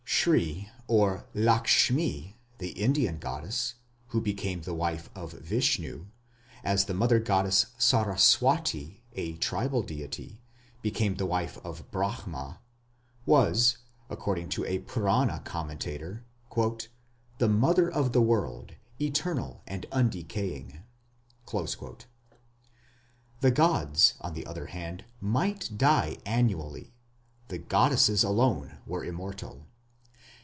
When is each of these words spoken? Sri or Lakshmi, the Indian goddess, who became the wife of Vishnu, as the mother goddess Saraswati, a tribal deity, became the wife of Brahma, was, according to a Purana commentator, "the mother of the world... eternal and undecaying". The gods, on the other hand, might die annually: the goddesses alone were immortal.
Sri 0.21 0.69
or 0.87 1.25
Lakshmi, 1.33 2.35
the 2.59 2.71
Indian 2.73 3.17
goddess, 3.17 3.73
who 4.09 4.21
became 4.21 4.61
the 4.61 4.73
wife 4.75 5.09
of 5.15 5.31
Vishnu, 5.31 6.05
as 6.63 6.85
the 6.85 6.93
mother 6.93 7.17
goddess 7.17 7.65
Saraswati, 7.79 9.01
a 9.13 9.33
tribal 9.37 9.81
deity, 9.81 10.39
became 10.83 11.15
the 11.15 11.25
wife 11.25 11.57
of 11.65 11.89
Brahma, 11.89 12.59
was, 13.25 13.79
according 14.11 14.49
to 14.49 14.63
a 14.65 14.77
Purana 14.79 15.39
commentator, 15.39 16.23
"the 17.39 17.49
mother 17.49 17.89
of 17.89 18.11
the 18.13 18.21
world... 18.21 18.75
eternal 18.99 19.63
and 19.65 19.87
undecaying". 19.91 20.83
The 21.51 21.95
gods, 23.51 24.13
on 24.21 24.35
the 24.35 24.45
other 24.45 24.67
hand, 24.67 25.03
might 25.19 25.75
die 25.75 26.19
annually: 26.27 26.93
the 27.47 27.57
goddesses 27.57 28.23
alone 28.23 28.77
were 28.85 29.03
immortal. 29.03 29.65